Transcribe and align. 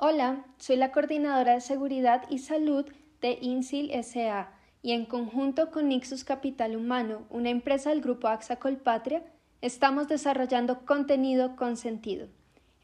Hola, 0.00 0.44
soy 0.58 0.76
la 0.76 0.92
coordinadora 0.92 1.54
de 1.54 1.60
seguridad 1.60 2.22
y 2.30 2.38
salud 2.38 2.86
de 3.20 3.36
INSIL 3.40 3.90
SA 4.04 4.52
y 4.80 4.92
en 4.92 5.06
conjunto 5.06 5.72
con 5.72 5.88
Nixus 5.88 6.22
Capital 6.22 6.76
Humano, 6.76 7.26
una 7.30 7.50
empresa 7.50 7.90
del 7.90 8.00
grupo 8.00 8.28
AXA 8.28 8.60
Colpatria, 8.60 9.24
estamos 9.60 10.06
desarrollando 10.06 10.86
contenido 10.86 11.56
con 11.56 11.76
sentido. 11.76 12.28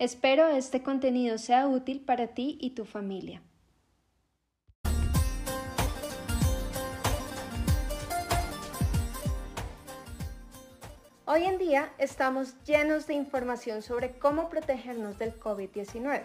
Espero 0.00 0.48
este 0.48 0.82
contenido 0.82 1.38
sea 1.38 1.68
útil 1.68 2.00
para 2.00 2.34
ti 2.34 2.58
y 2.60 2.70
tu 2.70 2.84
familia. 2.84 3.42
Hoy 11.26 11.44
en 11.44 11.58
día 11.58 11.92
estamos 11.98 12.60
llenos 12.64 13.06
de 13.06 13.14
información 13.14 13.82
sobre 13.82 14.18
cómo 14.18 14.48
protegernos 14.48 15.16
del 15.16 15.38
COVID-19. 15.38 16.24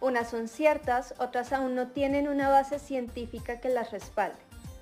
Unas 0.00 0.30
son 0.30 0.48
ciertas, 0.48 1.14
otras 1.18 1.52
aún 1.52 1.74
no 1.74 1.88
tienen 1.88 2.28
una 2.28 2.48
base 2.48 2.78
científica 2.78 3.60
que 3.60 3.68
las 3.68 3.90
respalde. 3.90 4.38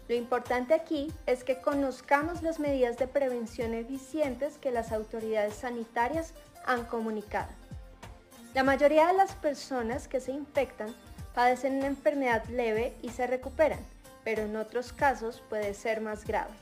Lo 0.09 0.15
importante 0.15 0.75
aquí 0.75 1.13
es 1.27 1.45
que 1.45 1.61
conozcamos 1.61 2.43
las 2.43 2.61
medidas 2.61 2.97
de 2.99 3.09
prevención 3.09 3.75
eficientes 3.75 4.57
que 4.59 4.71
las 4.71 4.93
autoridades 4.93 5.55
sanitarias 5.55 6.33
han 6.65 6.85
comunicado. 6.85 7.51
La 8.55 8.63
mayoría 8.63 9.09
de 9.09 9.13
las 9.13 9.35
personas 9.35 10.09
que 10.09 10.21
se 10.21 10.33
infectan 10.33 10.95
padecen 11.35 11.77
una 11.77 11.89
enfermedad 11.89 12.45
leve 12.47 12.97
y 13.03 13.11
se 13.11 13.27
recuperan, 13.27 13.81
pero 14.25 14.43
en 14.43 14.57
otros 14.57 14.93
casos 14.93 15.43
puede 15.49 15.75
ser 15.75 16.01
más 16.01 16.25
grave. 16.25 16.53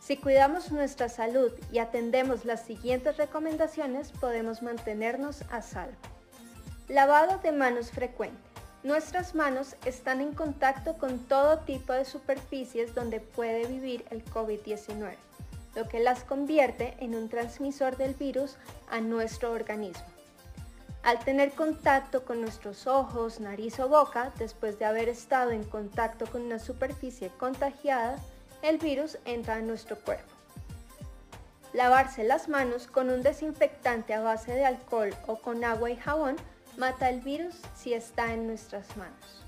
Si 0.00 0.16
cuidamos 0.16 0.70
nuestra 0.70 1.08
salud 1.08 1.52
y 1.70 1.78
atendemos 1.78 2.44
las 2.44 2.62
siguientes 2.62 3.16
recomendaciones, 3.16 4.10
podemos 4.12 4.60
mantenernos 4.60 5.42
a 5.50 5.62
salvo. 5.62 6.11
Lavado 6.88 7.38
de 7.38 7.52
manos 7.52 7.92
frecuente. 7.92 8.36
Nuestras 8.82 9.36
manos 9.36 9.76
están 9.86 10.20
en 10.20 10.34
contacto 10.34 10.98
con 10.98 11.20
todo 11.20 11.58
tipo 11.58 11.92
de 11.92 12.04
superficies 12.04 12.92
donde 12.92 13.20
puede 13.20 13.66
vivir 13.66 14.04
el 14.10 14.24
COVID-19, 14.24 15.14
lo 15.76 15.88
que 15.88 16.00
las 16.00 16.24
convierte 16.24 16.96
en 16.98 17.14
un 17.14 17.28
transmisor 17.28 17.96
del 17.96 18.14
virus 18.14 18.56
a 18.90 19.00
nuestro 19.00 19.52
organismo. 19.52 20.04
Al 21.04 21.20
tener 21.20 21.52
contacto 21.52 22.24
con 22.24 22.40
nuestros 22.40 22.88
ojos, 22.88 23.38
nariz 23.38 23.78
o 23.78 23.88
boca, 23.88 24.32
después 24.36 24.80
de 24.80 24.84
haber 24.84 25.08
estado 25.08 25.52
en 25.52 25.62
contacto 25.62 26.26
con 26.26 26.42
una 26.42 26.58
superficie 26.58 27.30
contagiada, 27.38 28.16
el 28.62 28.78
virus 28.78 29.18
entra 29.24 29.54
a 29.54 29.60
nuestro 29.60 29.96
cuerpo. 30.00 30.32
Lavarse 31.72 32.24
las 32.24 32.48
manos 32.48 32.88
con 32.88 33.08
un 33.08 33.22
desinfectante 33.22 34.14
a 34.14 34.20
base 34.20 34.52
de 34.52 34.64
alcohol 34.64 35.14
o 35.28 35.36
con 35.36 35.64
agua 35.64 35.88
y 35.88 35.96
jabón 35.96 36.36
mata 36.76 37.08
el 37.08 37.20
virus 37.20 37.54
si 37.74 37.94
está 37.94 38.32
en 38.32 38.46
nuestras 38.46 38.96
manos. 38.96 39.44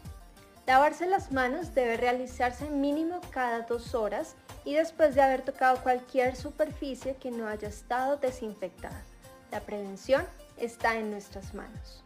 Lavarse 0.67 1.07
las 1.07 1.31
manos 1.31 1.75
debe 1.75 1.97
realizarse 1.97 2.69
mínimo 2.71 3.21
cada 3.31 3.61
dos 3.63 3.95
horas 3.95 4.35
y 4.65 4.75
después 4.75 5.15
de 5.15 5.23
haber 5.23 5.43
tocado 5.43 5.83
cualquier 5.83 6.37
superficie 6.37 7.17
que 7.17 7.31
no 7.31 7.47
haya 7.47 7.69
estado 7.69 8.17
desinfectada. 8.17 9.03
La 9.51 9.61
prevención 9.61 10.25
está 10.57 10.97
en 10.97 11.11
nuestras 11.11 11.53
manos. 11.53 12.03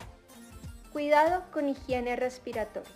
Cuidado 0.92 1.44
con 1.52 1.68
higiene 1.68 2.16
respiratoria. 2.16 2.90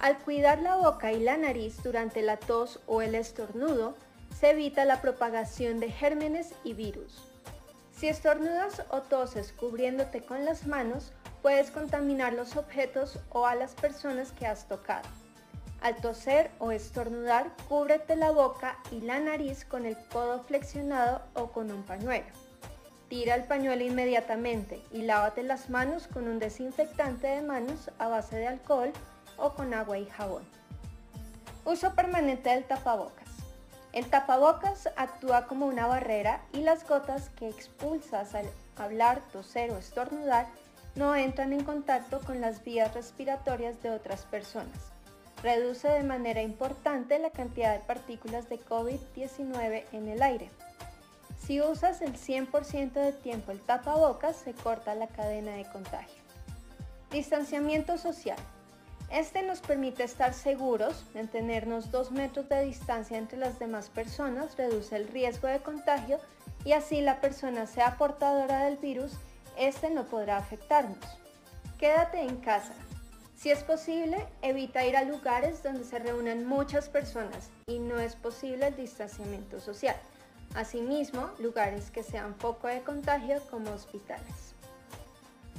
Al 0.00 0.18
cuidar 0.18 0.60
la 0.60 0.76
boca 0.76 1.12
y 1.12 1.20
la 1.20 1.36
nariz 1.36 1.82
durante 1.82 2.22
la 2.22 2.36
tos 2.36 2.80
o 2.86 3.02
el 3.02 3.14
estornudo, 3.14 3.96
se 4.38 4.50
evita 4.50 4.84
la 4.84 5.00
propagación 5.00 5.80
de 5.80 5.90
gérmenes 5.90 6.52
y 6.64 6.74
virus. 6.74 7.35
Si 7.96 8.08
estornudas 8.08 8.82
o 8.90 9.00
toses 9.00 9.52
cubriéndote 9.52 10.20
con 10.20 10.44
las 10.44 10.66
manos, 10.66 11.12
puedes 11.40 11.70
contaminar 11.70 12.34
los 12.34 12.56
objetos 12.56 13.18
o 13.30 13.46
a 13.46 13.54
las 13.54 13.72
personas 13.72 14.32
que 14.32 14.46
has 14.46 14.68
tocado. 14.68 15.08
Al 15.80 15.96
toser 15.96 16.50
o 16.58 16.72
estornudar, 16.72 17.50
cúbrete 17.68 18.16
la 18.16 18.30
boca 18.32 18.76
y 18.90 19.00
la 19.00 19.18
nariz 19.18 19.64
con 19.64 19.86
el 19.86 19.96
codo 20.08 20.42
flexionado 20.42 21.22
o 21.34 21.52
con 21.52 21.70
un 21.70 21.84
pañuelo. 21.84 22.26
Tira 23.08 23.34
el 23.34 23.44
pañuelo 23.44 23.82
inmediatamente 23.82 24.82
y 24.90 25.02
lávate 25.02 25.42
las 25.42 25.70
manos 25.70 26.06
con 26.06 26.28
un 26.28 26.38
desinfectante 26.38 27.28
de 27.28 27.40
manos 27.40 27.90
a 27.98 28.08
base 28.08 28.36
de 28.36 28.48
alcohol 28.48 28.92
o 29.38 29.54
con 29.54 29.72
agua 29.72 29.98
y 29.98 30.06
jabón. 30.06 30.42
Uso 31.64 31.94
permanente 31.94 32.50
del 32.50 32.64
tapabocas. 32.64 33.35
El 33.96 34.10
tapabocas 34.10 34.90
actúa 34.96 35.46
como 35.46 35.64
una 35.64 35.86
barrera 35.86 36.42
y 36.52 36.58
las 36.58 36.86
gotas 36.86 37.30
que 37.30 37.48
expulsas 37.48 38.34
al 38.34 38.44
hablar, 38.76 39.22
toser 39.32 39.70
o 39.70 39.78
estornudar 39.78 40.48
no 40.96 41.16
entran 41.16 41.54
en 41.54 41.64
contacto 41.64 42.20
con 42.20 42.42
las 42.42 42.62
vías 42.62 42.92
respiratorias 42.92 43.82
de 43.82 43.88
otras 43.88 44.26
personas. 44.26 44.76
Reduce 45.42 45.88
de 45.88 46.02
manera 46.02 46.42
importante 46.42 47.18
la 47.18 47.30
cantidad 47.30 47.72
de 47.72 47.86
partículas 47.86 48.50
de 48.50 48.60
COVID-19 48.60 49.84
en 49.92 50.08
el 50.08 50.22
aire. 50.22 50.50
Si 51.46 51.62
usas 51.62 52.02
el 52.02 52.18
100% 52.18 52.92
de 52.92 53.12
tiempo 53.14 53.50
el 53.50 53.60
tapabocas, 53.60 54.36
se 54.36 54.52
corta 54.52 54.94
la 54.94 55.06
cadena 55.06 55.52
de 55.52 55.64
contagio. 55.70 56.22
Distanciamiento 57.10 57.96
social. 57.96 58.36
Este 59.10 59.42
nos 59.42 59.60
permite 59.60 60.02
estar 60.02 60.34
seguros, 60.34 61.04
mantenernos 61.14 61.90
dos 61.90 62.10
metros 62.10 62.48
de 62.48 62.64
distancia 62.64 63.16
entre 63.16 63.38
las 63.38 63.58
demás 63.58 63.88
personas, 63.88 64.56
reduce 64.56 64.96
el 64.96 65.08
riesgo 65.08 65.46
de 65.46 65.60
contagio 65.60 66.18
y 66.64 66.72
así 66.72 67.00
la 67.00 67.20
persona 67.20 67.66
sea 67.66 67.96
portadora 67.98 68.64
del 68.64 68.76
virus, 68.78 69.12
este 69.56 69.90
no 69.90 70.04
podrá 70.04 70.38
afectarnos. 70.38 70.98
Quédate 71.78 72.20
en 72.20 72.36
casa. 72.36 72.74
Si 73.36 73.50
es 73.50 73.62
posible, 73.62 74.26
evita 74.42 74.84
ir 74.84 74.96
a 74.96 75.04
lugares 75.04 75.62
donde 75.62 75.84
se 75.84 75.98
reúnan 75.98 76.46
muchas 76.46 76.88
personas 76.88 77.50
y 77.66 77.78
no 77.78 78.00
es 78.00 78.16
posible 78.16 78.68
el 78.68 78.76
distanciamiento 78.76 79.60
social. 79.60 79.96
Asimismo, 80.54 81.30
lugares 81.38 81.90
que 81.90 82.02
sean 82.02 82.34
foco 82.34 82.66
de 82.66 82.80
contagio 82.80 83.40
como 83.50 83.70
hospitales. 83.70 84.55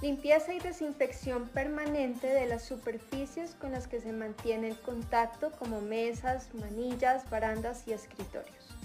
Limpieza 0.01 0.53
y 0.53 0.59
desinfección 0.59 1.47
permanente 1.47 2.27
de 2.27 2.45
las 2.45 2.61
superficies 2.61 3.55
con 3.55 3.71
las 3.71 3.87
que 3.87 3.99
se 3.99 4.11
mantiene 4.11 4.67
el 4.67 4.79
contacto 4.79 5.51
como 5.57 5.81
mesas, 5.81 6.53
manillas, 6.53 7.27
barandas 7.31 7.87
y 7.87 7.93
escritorios. 7.93 8.77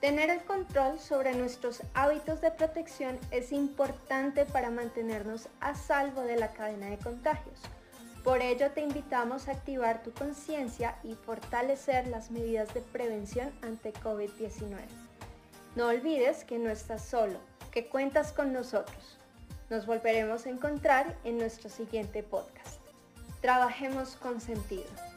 Tener 0.00 0.30
el 0.30 0.42
control 0.42 0.98
sobre 0.98 1.36
nuestros 1.36 1.82
hábitos 1.94 2.40
de 2.40 2.50
protección 2.50 3.20
es 3.30 3.52
importante 3.52 4.46
para 4.46 4.70
mantenernos 4.70 5.48
a 5.60 5.76
salvo 5.76 6.22
de 6.22 6.36
la 6.36 6.48
cadena 6.48 6.86
de 6.86 6.98
contagios. 6.98 7.60
Por 8.24 8.42
ello 8.42 8.72
te 8.72 8.80
invitamos 8.80 9.46
a 9.46 9.52
activar 9.52 10.02
tu 10.02 10.12
conciencia 10.12 10.98
y 11.04 11.14
fortalecer 11.14 12.08
las 12.08 12.32
medidas 12.32 12.74
de 12.74 12.80
prevención 12.80 13.52
ante 13.62 13.92
COVID-19. 13.92 14.76
No 15.76 15.86
olvides 15.86 16.42
que 16.42 16.58
no 16.58 16.68
estás 16.68 17.04
solo, 17.04 17.38
que 17.70 17.88
cuentas 17.88 18.32
con 18.32 18.52
nosotros. 18.52 19.18
Nos 19.70 19.86
volveremos 19.86 20.46
a 20.46 20.50
encontrar 20.50 21.16
en 21.24 21.38
nuestro 21.38 21.68
siguiente 21.68 22.22
podcast. 22.22 22.80
Trabajemos 23.40 24.16
con 24.16 24.40
sentido. 24.40 25.07